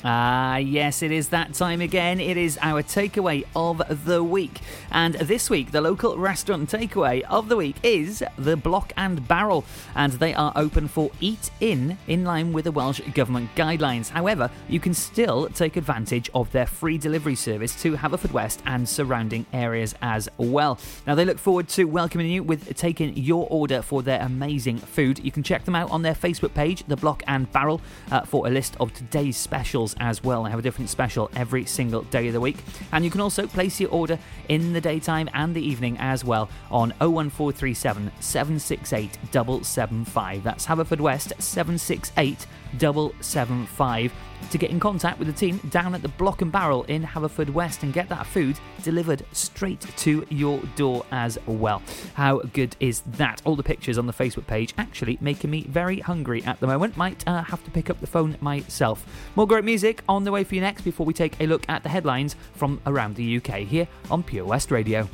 Ah, 0.06 0.58
yes, 0.58 1.02
it 1.02 1.12
is 1.12 1.30
that 1.30 1.54
time 1.54 1.80
again. 1.80 2.20
It 2.20 2.36
is 2.36 2.60
our 2.62 2.84
takeaway 2.84 3.46
of 3.56 3.82
the 4.04 4.22
week. 4.22 4.60
And 4.92 5.14
this 5.14 5.50
week, 5.50 5.72
the 5.72 5.80
local 5.80 6.18
restaurant 6.18 6.70
takeaway 6.70 7.22
of 7.30 7.48
the 7.48 7.56
week 7.56 7.78
is 7.84 8.22
the 8.38 8.58
Block 8.58 8.92
and 8.98 9.26
Barrel. 9.30 9.64
And 9.96 10.12
they 10.14 10.34
are 10.34 10.52
open 10.58 10.90
for 10.90 11.10
eat 11.22 11.52
in, 11.62 11.98
in 12.06 12.26
line 12.26 12.52
with 12.52 12.66
the 12.66 12.72
Welsh 12.74 13.00
Government 13.14 13.50
guidelines. 13.56 14.10
However, 14.10 14.52
you 14.68 14.82
can 14.82 14.94
still 14.94 15.48
take 15.48 15.78
advantage 15.78 16.30
of 16.34 16.52
their 16.52 16.66
free 16.66 16.98
delivery 16.98 17.36
service 17.36 17.82
to 17.82 17.96
Haverfordwest 17.96 18.60
and 18.66 18.90
surrounding 18.90 19.46
areas 19.54 19.96
as 20.02 20.28
well. 20.36 20.80
Now, 21.08 21.16
they 21.16 21.24
look 21.24 21.40
forward 21.40 21.70
to 21.70 21.86
welcoming 21.86 22.30
you 22.30 22.44
with 22.44 22.76
taking 22.76 23.16
your 23.16 23.48
order 23.50 23.82
for 23.82 24.04
their 24.04 24.22
amazing 24.22 24.80
food. 24.80 25.24
You 25.24 25.32
can 25.32 25.44
check 25.44 25.64
them 25.64 25.76
out 25.76 25.92
on 25.92 26.02
their 26.02 26.14
Facebook 26.14 26.54
page, 26.54 26.84
The 26.90 26.98
Block 26.98 27.24
and 27.26 27.50
Barrel, 27.54 27.80
uh, 28.12 28.24
for 28.24 28.48
a 28.48 28.50
list 28.50 28.76
of 28.82 28.94
today's 28.94 29.38
specials 29.38 29.93
as 30.00 30.24
well. 30.24 30.44
They 30.44 30.50
have 30.50 30.60
a 30.60 30.64
different 30.64 30.90
special 30.90 31.30
every 31.36 31.66
single 31.66 32.02
day 32.04 32.28
of 32.28 32.34
the 32.34 32.42
week. 32.42 32.58
And 32.92 33.04
you 33.04 33.12
can 33.12 33.22
also 33.22 33.48
place 33.48 33.80
your 33.80 33.90
order 33.92 34.20
in 34.50 34.74
the 34.74 34.82
daytime 34.82 35.30
and 35.34 35.56
the 35.56 35.66
evening 35.66 35.98
as 36.00 36.24
well 36.24 36.50
on 36.72 36.92
01437 37.00 38.12
768 38.20 39.18
775. 39.32 40.44
That's 40.44 40.66
Haverfordwest 40.68 41.42
768 41.42 42.46
775 42.78 44.14
to 44.52 44.58
get 44.58 44.70
in 44.70 44.80
contact 44.80 45.20
with 45.20 45.28
the 45.28 45.34
team 45.34 45.58
down 45.70 45.96
at 45.96 46.02
the 46.02 46.10
Block 46.10 46.42
and 46.42 46.52
Barrel 46.52 46.84
in 46.84 47.04
Haverfordwest 47.04 47.84
and 47.84 47.94
get 47.94 48.10
that 48.10 48.26
food 48.26 48.60
delivered 48.84 49.26
straight 49.32 49.82
to 49.98 50.26
your 50.30 50.60
door 50.76 51.06
as 51.12 51.38
well. 51.46 51.82
How 52.14 52.40
good 52.40 52.76
is 52.80 53.02
that? 53.18 53.42
All 53.46 53.56
the 53.56 53.64
pictures 53.64 53.98
on 53.98 54.06
the 54.06 54.14
Facebook 54.14 54.48
page 54.48 54.74
actually 54.78 55.18
making 55.22 55.50
me 55.50 55.64
very 55.64 56.00
hungry 56.00 56.44
at 56.44 56.60
the 56.60 56.68
moment. 56.68 56.98
Might 56.98 57.28
uh, 57.28 57.44
have 57.44 57.64
to 57.64 57.72
pick 57.72 57.90
up 57.90 58.00
the 58.00 58.08
phone 58.08 58.38
myself. 58.42 59.06
More 59.36 59.48
great 59.48 59.64
music 59.64 60.04
on 60.10 60.24
the 60.24 60.32
way 60.32 60.44
for 60.44 60.56
you 60.56 60.62
next 60.62 60.82
before 60.82 61.06
we 61.06 61.14
take 61.14 61.40
a 61.40 61.48
look 61.48 61.64
at 61.70 61.84
the 61.84 61.90
headlines 61.90 62.36
from 62.54 62.82
around 62.86 63.16
the 63.16 63.38
UK 63.38 63.60
here 63.60 63.88
on 64.12 64.24
Pure 64.24 64.46
West 64.46 64.72
Radio. 64.72 65.08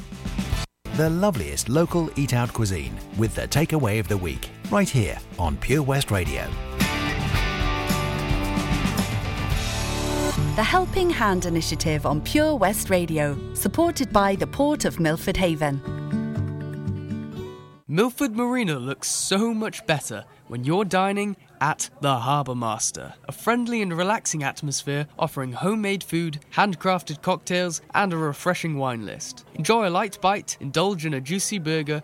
The 0.95 1.09
loveliest 1.09 1.69
local 1.69 2.09
eat 2.17 2.33
out 2.33 2.51
cuisine 2.51 2.93
with 3.17 3.33
the 3.33 3.47
takeaway 3.47 3.99
of 3.99 4.07
the 4.07 4.17
week 4.17 4.49
right 4.69 4.89
here 4.89 5.17
on 5.37 5.55
Pure 5.55 5.83
West 5.83 6.11
Radio. 6.11 6.49
The 10.59 10.65
Helping 10.65 11.09
Hand 11.09 11.45
Initiative 11.45 12.05
on 12.05 12.19
Pure 12.19 12.57
West 12.57 12.89
Radio, 12.89 13.37
supported 13.53 14.11
by 14.11 14.35
the 14.35 14.45
Port 14.45 14.83
of 14.83 14.99
Milford 14.99 15.37
Haven. 15.37 15.79
Milford 17.87 18.35
Marina 18.35 18.77
looks 18.77 19.07
so 19.07 19.53
much 19.53 19.85
better 19.85 20.25
when 20.49 20.65
you're 20.65 20.83
dining 20.83 21.37
at 21.61 21.89
the 22.01 22.13
Harbour 22.13 22.55
Master, 22.55 23.13
a 23.29 23.31
friendly 23.31 23.81
and 23.81 23.97
relaxing 23.97 24.43
atmosphere 24.43 25.07
offering 25.17 25.53
homemade 25.53 26.03
food, 26.03 26.41
handcrafted 26.53 27.21
cocktails, 27.21 27.81
and 27.95 28.11
a 28.11 28.17
refreshing 28.17 28.77
wine 28.77 29.05
list. 29.05 29.45
Enjoy 29.55 29.87
a 29.87 29.89
light 29.89 30.19
bite, 30.19 30.57
indulge 30.59 31.05
in 31.05 31.13
a 31.13 31.21
juicy 31.21 31.57
burger, 31.57 32.03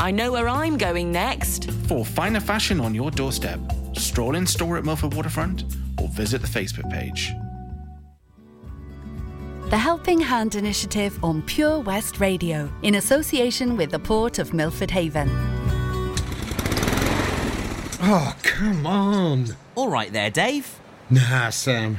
I 0.00 0.10
know 0.12 0.30
where 0.30 0.48
I'm 0.48 0.78
going 0.78 1.10
next. 1.10 1.70
For 1.88 2.04
finer 2.04 2.40
fashion 2.40 2.80
on 2.80 2.94
your 2.94 3.10
doorstep, 3.10 3.58
stroll 3.94 4.36
in 4.36 4.46
store 4.46 4.76
at 4.76 4.84
Milford 4.84 5.14
Waterfront 5.14 5.64
or 6.00 6.08
visit 6.08 6.40
the 6.40 6.46
Facebook 6.46 6.88
page. 6.90 7.32
The 9.70 9.76
Helping 9.76 10.20
Hand 10.20 10.54
Initiative 10.54 11.22
on 11.22 11.42
Pure 11.42 11.80
West 11.80 12.20
Radio 12.20 12.72
in 12.82 12.94
association 12.94 13.76
with 13.76 13.90
the 13.90 13.98
Port 13.98 14.38
of 14.38 14.54
Milford 14.54 14.90
Haven. 14.90 15.28
Oh, 18.00 18.34
come 18.42 18.86
on. 18.86 19.56
All 19.74 19.90
right 19.90 20.12
there, 20.12 20.30
Dave. 20.30 20.78
Nah, 21.10 21.50
Sam. 21.50 21.98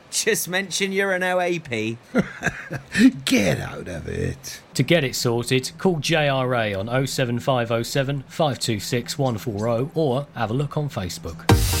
Just 0.11 0.49
mention 0.49 0.91
you're 0.91 1.13
an 1.13 1.21
OAP. 1.21 1.97
Get 3.25 3.59
out 3.61 3.87
of 3.87 4.07
it. 4.09 4.61
To 4.73 4.83
get 4.83 5.03
it 5.05 5.15
sorted, 5.15 5.71
call 5.77 5.95
JRA 5.97 6.77
on 6.77 7.07
07507 7.07 8.23
526 8.27 9.17
140 9.17 9.91
or 9.95 10.27
have 10.35 10.51
a 10.51 10.53
look 10.53 10.75
on 10.77 10.89
Facebook. 10.89 11.80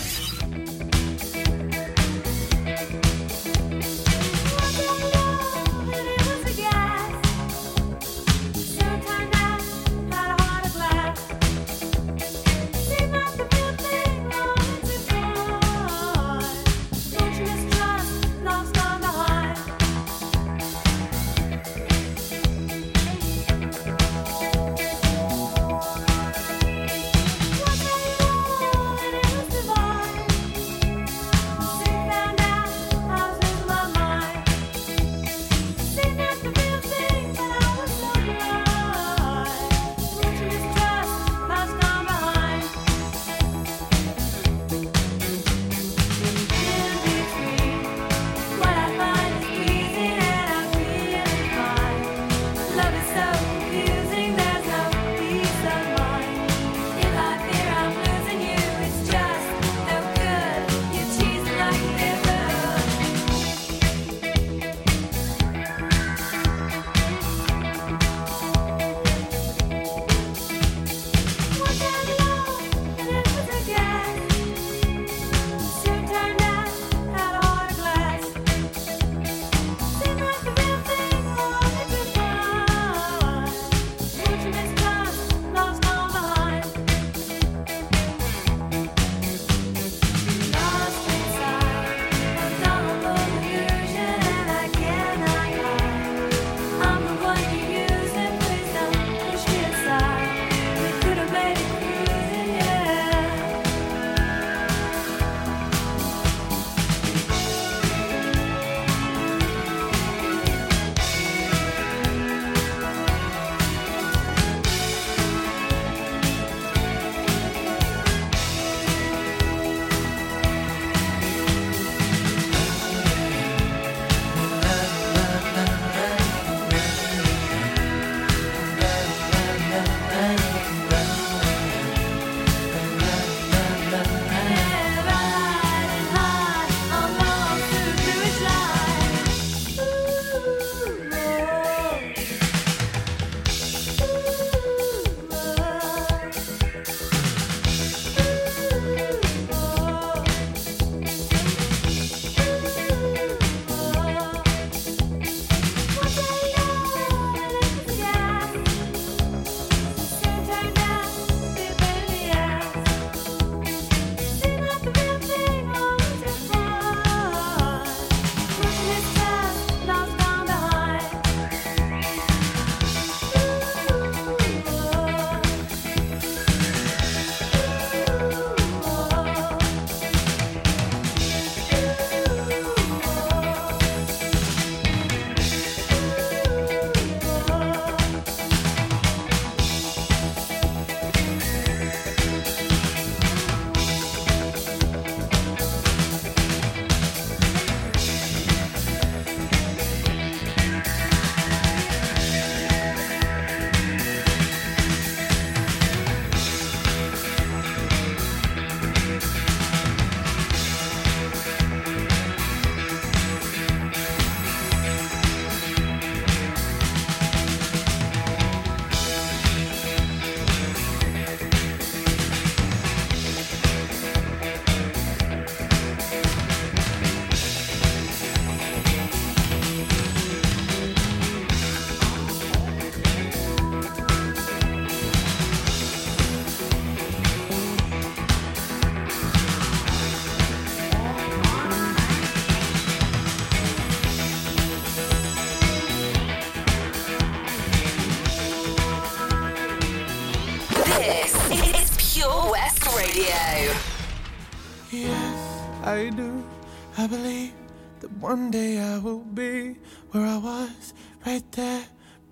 One 258.31 258.49
day 258.49 258.79
I 258.79 258.97
will 258.97 259.25
be 259.33 259.75
where 260.11 260.25
I 260.25 260.37
was, 260.37 260.93
right 261.25 261.43
there, 261.51 261.83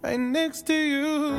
right 0.01 0.17
next 0.17 0.65
to 0.67 0.73
you. 0.73 1.33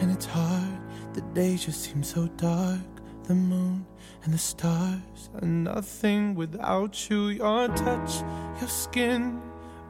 And 0.00 0.12
it's 0.12 0.26
hard, 0.26 0.76
the 1.14 1.22
days 1.32 1.64
just 1.64 1.80
seem 1.84 2.02
so 2.02 2.26
dark. 2.36 2.90
The 3.24 3.34
moon 3.34 3.86
and 4.22 4.34
the 4.34 4.38
stars 4.52 5.30
are 5.40 5.48
nothing 5.48 6.34
without 6.34 7.08
you. 7.08 7.28
Your 7.28 7.68
touch, 7.68 8.20
your 8.60 8.68
skin, 8.68 9.40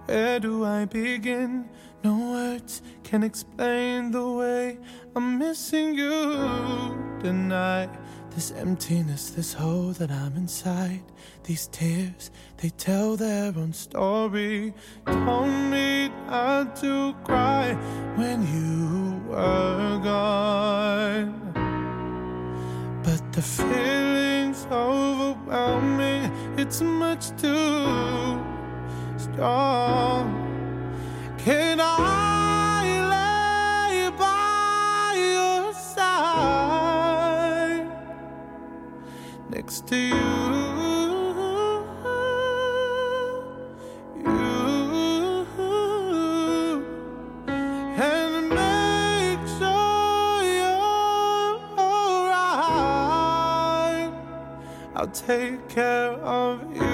where 0.06 0.38
do 0.38 0.64
I 0.64 0.84
begin? 0.84 1.68
No 2.04 2.14
words 2.30 2.82
can 3.02 3.24
explain 3.24 4.12
the 4.12 4.28
way 4.40 4.78
I'm 5.16 5.36
missing 5.36 5.94
you 5.94 6.14
tonight. 7.20 7.90
This 8.40 8.52
emptiness, 8.52 9.28
this 9.28 9.52
hole 9.52 9.92
that 9.98 10.10
I'm 10.10 10.34
inside. 10.34 11.02
These 11.44 11.66
tears, 11.66 12.30
they 12.56 12.70
tell 12.70 13.14
their 13.14 13.52
own 13.54 13.74
story. 13.74 14.72
Told 15.04 15.48
me 15.48 16.08
not 16.26 16.74
to 16.76 17.12
cry 17.22 17.74
when 18.16 18.40
you 18.54 19.20
were 19.28 20.00
gone. 20.02 21.52
But 23.04 23.20
the 23.34 23.42
feeling's 23.42 24.66
overwhelming, 24.72 26.32
it's 26.56 26.80
much 26.80 27.36
too 27.36 28.42
strong. 29.18 30.32
Can 31.36 31.78
I 31.78 32.39
next 39.50 39.86
to 39.88 39.96
you? 39.96 40.14
You 44.16 44.56
and 47.98 48.48
make 48.48 49.42
sure 49.58 50.42
you're 50.42 51.60
alright. 51.78 52.60
I'll 54.94 55.08
take 55.08 55.68
care 55.68 56.12
of 56.12 56.62
you. 56.74 56.90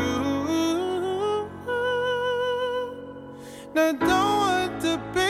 Now 3.74 3.92
don't 3.92 4.10
want 4.10 4.80
to 4.82 4.98
be 5.14 5.25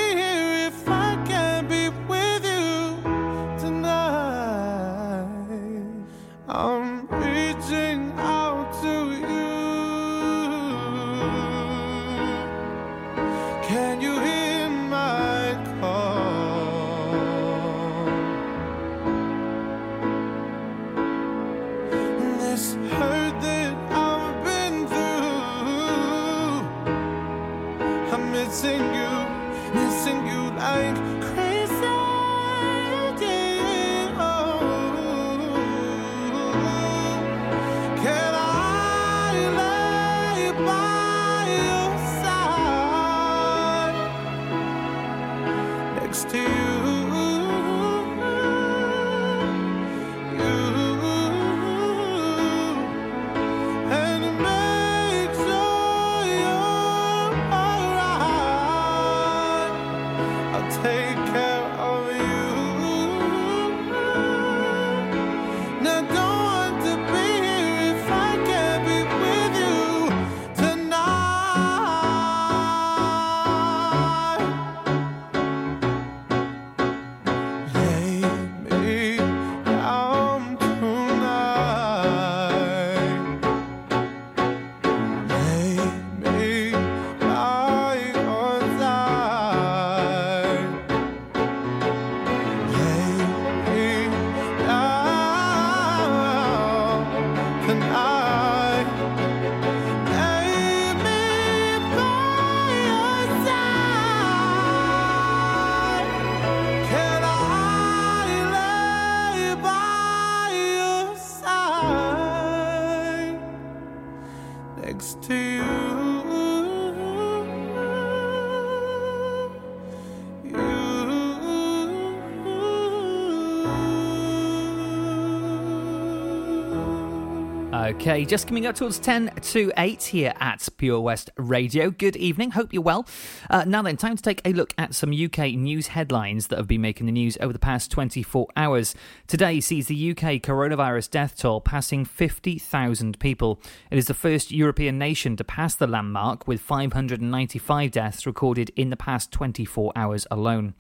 Okay, 127.87 128.25
just 128.25 128.49
coming 128.49 128.67
up 128.67 128.75
towards 128.75 128.99
10 128.99 129.31
to 129.43 129.73
8 129.77 130.03
here 130.03 130.33
at 130.41 130.69
Pure 130.77 131.03
West 131.03 131.31
Radio. 131.37 131.89
Good 131.89 132.17
evening, 132.17 132.51
hope 132.51 132.73
you're 132.73 132.83
well. 132.83 133.07
Uh, 133.49 133.63
now 133.65 133.81
then, 133.81 133.97
time 133.97 134.17
to 134.17 134.23
take 134.25 134.41
a 134.45 134.53
look 134.53 134.75
at 134.77 134.93
some 134.93 135.13
UK 135.13 135.55
news 135.55 135.87
headlines 135.87 136.49
that 136.49 136.57
have 136.57 136.67
been 136.67 136.81
making 136.81 137.07
the 137.07 137.13
news 137.13 137.39
over 137.41 137.53
the 137.53 137.61
past 137.61 137.93
24 137.93 138.49
hours. 138.57 138.97
Today 139.29 139.61
sees 139.61 139.87
the 139.87 140.11
UK 140.11 140.43
coronavirus 140.43 141.13
death 141.13 141.39
toll 141.39 141.61
passing 141.61 142.05
50,000 142.05 143.21
people. 143.21 143.61
It 143.89 143.99
is 143.99 144.07
the 144.07 144.15
first 144.15 144.51
European 144.51 144.99
nation 144.99 145.37
to 145.37 145.45
pass 145.45 145.77
the 145.77 145.87
landmark, 145.87 146.49
with 146.49 146.61
595 146.61 147.93
deaths 147.93 148.27
recorded 148.27 148.73
in 148.75 148.91
the 148.91 148.97
past 148.97 149.31
24 149.31 149.93
hours 149.95 150.27
alone. 150.29 150.75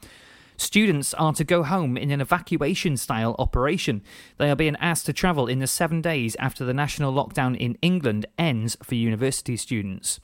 Students 0.56 1.12
are 1.14 1.32
to 1.34 1.44
go 1.44 1.62
home 1.62 1.96
in 1.96 2.10
an 2.10 2.20
evacuation 2.20 2.96
style 2.96 3.36
operation. 3.38 4.02
They 4.38 4.50
are 4.50 4.56
being 4.56 4.76
asked 4.76 5.06
to 5.06 5.12
travel 5.12 5.46
in 5.46 5.58
the 5.58 5.66
seven 5.66 6.00
days 6.00 6.34
after 6.36 6.64
the 6.64 6.74
national 6.74 7.12
lockdown 7.12 7.56
in 7.56 7.76
England 7.82 8.26
ends 8.38 8.76
for 8.82 8.94
university 8.94 9.56
students. 9.56 10.18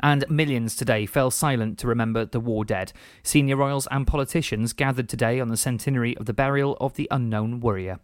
And 0.00 0.24
millions 0.28 0.76
today 0.76 1.06
fell 1.06 1.30
silent 1.30 1.78
to 1.78 1.86
remember 1.86 2.24
the 2.24 2.40
war 2.40 2.64
dead. 2.64 2.92
Senior 3.22 3.56
royals 3.56 3.86
and 3.90 4.06
politicians 4.06 4.72
gathered 4.72 5.08
today 5.08 5.40
on 5.40 5.48
the 5.48 5.56
centenary 5.56 6.16
of 6.16 6.26
the 6.26 6.34
burial 6.34 6.76
of 6.80 6.94
the 6.94 7.08
unknown 7.10 7.60
warrior. 7.60 7.98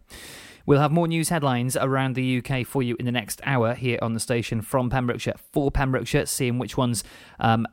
We'll 0.65 0.79
have 0.79 0.91
more 0.91 1.07
news 1.07 1.29
headlines 1.29 1.75
around 1.75 2.15
the 2.15 2.37
UK 2.37 2.65
for 2.65 2.81
you 2.81 2.95
in 2.97 3.05
the 3.05 3.11
next 3.11 3.41
hour 3.43 3.73
here 3.73 3.99
on 4.01 4.13
the 4.13 4.19
station 4.19 4.61
from 4.61 4.89
Pembrokeshire 4.89 5.35
for 5.51 5.71
Pembrokeshire, 5.71 6.25
seeing 6.25 6.57
which 6.57 6.77
ones 6.77 7.03
um, 7.39 7.67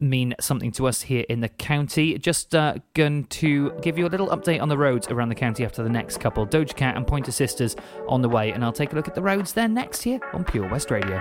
mean 0.00 0.34
something 0.40 0.72
to 0.72 0.86
us 0.86 1.02
here 1.02 1.24
in 1.28 1.40
the 1.40 1.48
county. 1.48 2.18
Just 2.18 2.54
uh, 2.54 2.74
going 2.94 3.24
to 3.24 3.72
give 3.80 3.98
you 3.98 4.06
a 4.06 4.10
little 4.10 4.28
update 4.28 4.60
on 4.60 4.68
the 4.68 4.78
roads 4.78 5.08
around 5.08 5.28
the 5.28 5.34
county 5.34 5.64
after 5.64 5.82
the 5.82 5.88
next 5.88 6.18
couple. 6.18 6.46
Doja 6.46 6.74
Cat 6.74 6.96
and 6.96 7.06
Pointer 7.06 7.32
Sisters 7.32 7.76
on 8.08 8.22
the 8.22 8.28
way, 8.28 8.52
and 8.52 8.64
I'll 8.64 8.72
take 8.72 8.92
a 8.92 8.96
look 8.96 9.08
at 9.08 9.14
the 9.14 9.22
roads 9.22 9.52
there 9.52 9.68
next 9.68 10.04
year 10.06 10.20
on 10.32 10.44
Pure 10.44 10.68
West 10.68 10.90
Radio. 10.90 11.20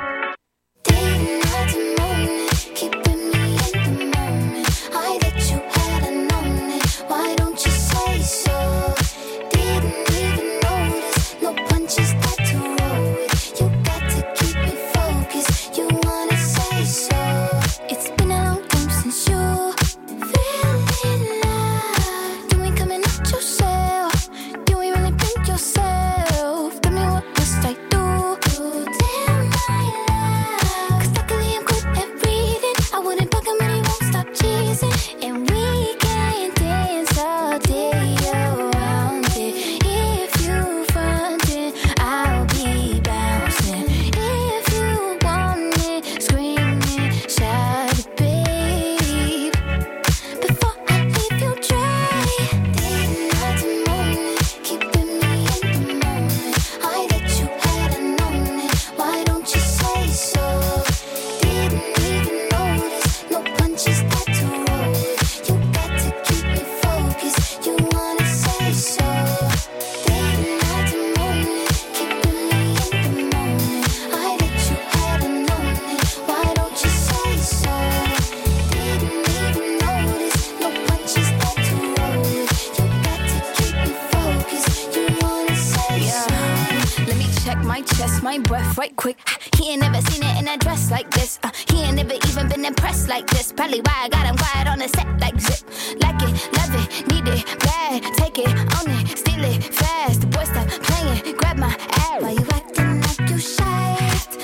been 92.66 92.74
impressed 92.74 93.08
like 93.08 93.28
this. 93.28 93.52
Probably 93.52 93.80
why 93.82 93.94
I 94.04 94.10
got 94.10 94.26
him 94.26 94.38
quiet 94.38 94.68
on 94.68 94.80
the 94.80 94.88
set 94.90 95.08
like 95.20 95.40
zip. 95.40 95.62
Like 96.02 96.22
it, 96.22 96.34
love 96.58 96.74
it, 96.82 97.08
need 97.12 97.28
it, 97.28 97.46
bad. 97.60 98.04
Take 98.16 98.40
it, 98.40 98.50
own 98.78 98.90
it, 99.00 99.18
steal 99.18 99.44
it, 99.44 99.64
fast. 99.64 100.22
The 100.22 100.28
boy 100.28 100.44
stop 100.44 100.68
playing, 100.68 101.36
grab 101.38 101.58
my 101.58 101.76
ass. 102.08 102.22
Why 102.22 102.32
you 102.32 102.46
acting 102.52 103.02
like 103.02 103.30
you 103.30 103.40
shy? 103.40 103.98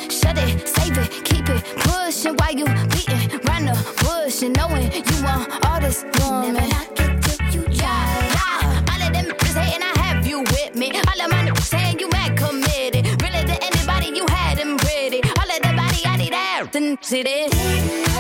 Shut 0.10 0.38
it, 0.38 0.68
save 0.68 0.98
it, 0.98 1.10
keep 1.26 1.50
it, 1.50 1.64
pushin'. 1.84 2.36
Why 2.38 2.50
you 2.52 2.66
beating 2.94 3.40
round 3.48 3.68
the 3.68 3.78
bush 4.04 4.44
and 4.44 4.56
knowing 4.56 4.92
you 4.92 5.24
want 5.24 5.66
all 5.66 5.80
this 5.80 6.04
woman? 6.20 6.54
Never 6.54 6.68
knock 6.68 7.00
it 7.00 7.22
till 7.24 7.50
you 7.56 7.64
try. 7.76 8.86
All 8.92 9.02
of 9.02 9.14
them 9.14 9.26
bitches 9.26 9.58
hating, 9.60 9.84
I 9.84 10.00
have 10.00 10.28
you 10.28 10.40
with 10.42 10.76
me. 10.76 10.92
All 10.92 11.22
of 11.22 11.32
my 11.32 11.42
niggas 11.48 11.70
saying 11.74 12.00
you 12.00 12.10
mad 12.10 12.38
committed. 12.38 13.04
Really 13.22 13.44
to 13.46 13.58
anybody 13.70 14.08
you 14.18 14.26
had 14.28 14.58
them 14.58 14.78
pretty. 14.78 15.22
All 15.40 15.50
of 15.50 15.60
that 15.64 15.76
body, 15.76 16.06
I 16.06 16.18
need 16.18 16.34
that. 16.34 16.70
Then 16.72 16.98
see 17.02 17.24
this. 17.24 18.11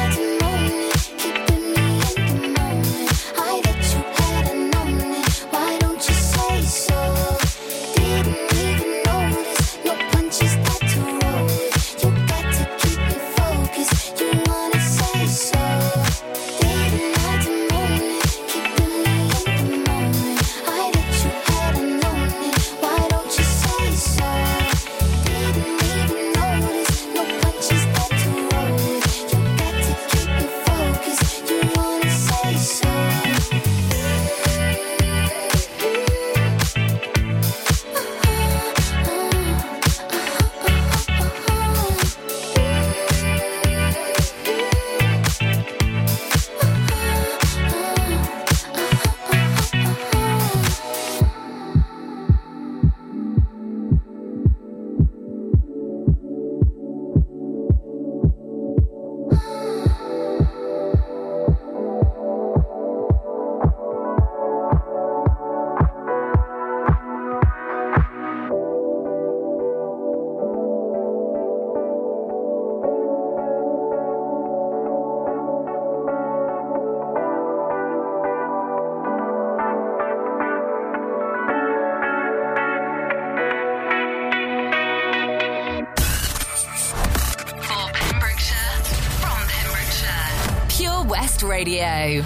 Radio. 91.43 92.23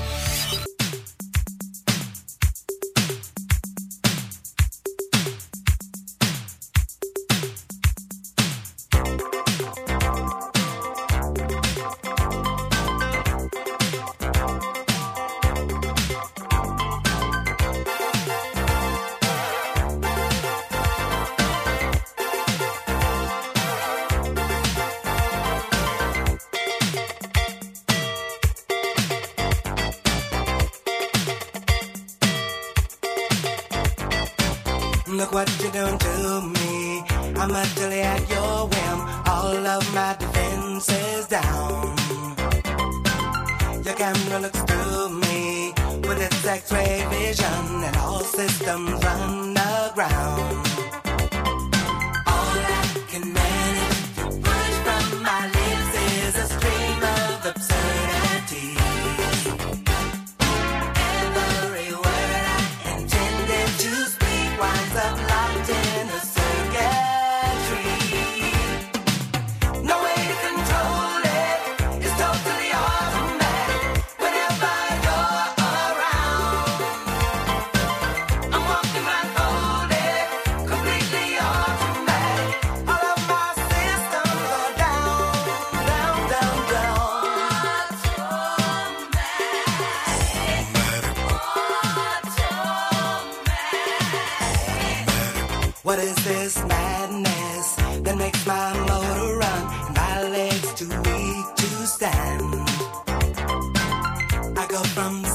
bums. 104.96 105.35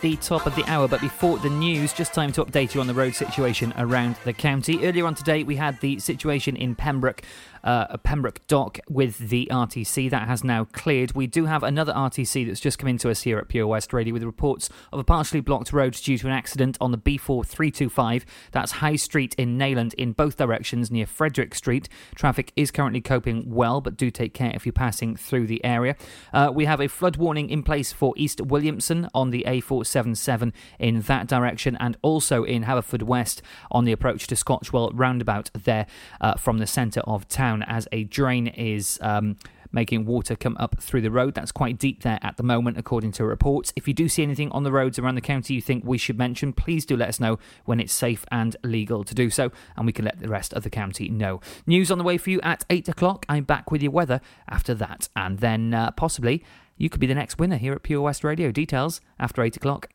The 0.00 0.16
top 0.16 0.46
of 0.46 0.54
the 0.56 0.64
hour, 0.64 0.88
but 0.88 1.00
before 1.00 1.38
the 1.38 1.50
news, 1.50 1.92
just 1.92 2.14
time 2.14 2.32
to 2.32 2.44
update 2.44 2.74
you 2.74 2.80
on 2.80 2.86
the 2.86 2.94
road 2.94 3.14
situation 3.14 3.74
around 3.76 4.16
the 4.24 4.32
county. 4.32 4.84
Earlier 4.84 5.06
on 5.06 5.14
today, 5.14 5.42
we 5.42 5.56
had 5.56 5.80
the 5.80 5.98
situation 5.98 6.56
in 6.56 6.74
Pembroke. 6.74 7.22
Uh, 7.62 7.96
Pembroke 7.98 8.46
Dock 8.46 8.78
with 8.88 9.18
the 9.18 9.48
RTC 9.50 10.10
that 10.10 10.28
has 10.28 10.42
now 10.44 10.64
cleared. 10.64 11.12
We 11.12 11.26
do 11.26 11.46
have 11.46 11.62
another 11.62 11.92
RTC 11.92 12.46
that's 12.46 12.60
just 12.60 12.78
come 12.78 12.88
into 12.88 13.10
us 13.10 13.22
here 13.22 13.38
at 13.38 13.48
Pure 13.48 13.66
West 13.66 13.92
Radio 13.92 14.14
with 14.14 14.22
reports 14.22 14.68
of 14.92 14.98
a 14.98 15.04
partially 15.04 15.40
blocked 15.40 15.72
road 15.72 15.94
due 15.94 16.18
to 16.18 16.26
an 16.26 16.32
accident 16.32 16.76
on 16.80 16.92
the 16.92 16.98
B4325. 16.98 18.24
That's 18.52 18.72
High 18.72 18.96
Street 18.96 19.34
in 19.36 19.58
Neyland 19.58 19.94
in 19.94 20.12
both 20.12 20.36
directions 20.36 20.90
near 20.90 21.06
Frederick 21.06 21.54
Street. 21.54 21.88
Traffic 22.14 22.52
is 22.56 22.70
currently 22.70 23.00
coping 23.00 23.44
well, 23.46 23.80
but 23.80 23.96
do 23.96 24.10
take 24.10 24.34
care 24.34 24.52
if 24.54 24.64
you're 24.64 24.72
passing 24.72 25.16
through 25.16 25.46
the 25.46 25.64
area. 25.64 25.96
Uh, 26.32 26.50
we 26.54 26.64
have 26.64 26.80
a 26.80 26.88
flood 26.88 27.16
warning 27.16 27.50
in 27.50 27.62
place 27.62 27.92
for 27.92 28.14
East 28.16 28.38
Williamston 28.38 29.08
on 29.14 29.30
the 29.30 29.44
A477 29.46 30.52
in 30.78 31.00
that 31.02 31.26
direction, 31.26 31.76
and 31.80 31.96
also 32.02 32.44
in 32.44 32.64
Haverfordwest 32.64 33.40
on 33.70 33.84
the 33.84 33.92
approach 33.92 34.26
to 34.28 34.36
Scotchwell 34.36 34.90
roundabout 34.92 35.50
there 35.54 35.86
uh, 36.20 36.34
from 36.34 36.58
the 36.58 36.66
centre 36.66 37.00
of 37.00 37.28
town 37.28 37.49
as 37.66 37.88
a 37.92 38.04
drain 38.04 38.46
is. 38.46 38.98
Um, 39.02 39.36
Making 39.72 40.04
water 40.04 40.34
come 40.34 40.56
up 40.58 40.82
through 40.82 41.02
the 41.02 41.12
road. 41.12 41.34
That's 41.34 41.52
quite 41.52 41.78
deep 41.78 42.02
there 42.02 42.18
at 42.22 42.36
the 42.36 42.42
moment, 42.42 42.76
according 42.76 43.12
to 43.12 43.24
reports. 43.24 43.72
If 43.76 43.86
you 43.86 43.94
do 43.94 44.08
see 44.08 44.24
anything 44.24 44.50
on 44.50 44.64
the 44.64 44.72
roads 44.72 44.98
around 44.98 45.14
the 45.14 45.20
county 45.20 45.54
you 45.54 45.60
think 45.60 45.84
we 45.84 45.96
should 45.96 46.18
mention, 46.18 46.52
please 46.52 46.84
do 46.84 46.96
let 46.96 47.08
us 47.08 47.20
know 47.20 47.38
when 47.66 47.78
it's 47.78 47.92
safe 47.92 48.24
and 48.32 48.56
legal 48.64 49.04
to 49.04 49.14
do 49.14 49.30
so, 49.30 49.52
and 49.76 49.86
we 49.86 49.92
can 49.92 50.04
let 50.04 50.18
the 50.18 50.26
rest 50.26 50.52
of 50.54 50.64
the 50.64 50.70
county 50.70 51.08
know. 51.08 51.40
News 51.68 51.92
on 51.92 51.98
the 51.98 52.04
way 52.04 52.18
for 52.18 52.30
you 52.30 52.40
at 52.42 52.64
8 52.68 52.88
o'clock. 52.88 53.24
I'm 53.28 53.44
back 53.44 53.70
with 53.70 53.80
your 53.80 53.92
weather 53.92 54.20
after 54.48 54.74
that, 54.74 55.08
and 55.14 55.38
then 55.38 55.72
uh, 55.72 55.92
possibly 55.92 56.42
you 56.76 56.90
could 56.90 57.00
be 57.00 57.06
the 57.06 57.14
next 57.14 57.38
winner 57.38 57.56
here 57.56 57.72
at 57.72 57.84
Pure 57.84 58.00
West 58.00 58.24
Radio. 58.24 58.50
Details 58.50 59.00
after 59.20 59.40
8 59.40 59.56
o'clock. 59.56 59.88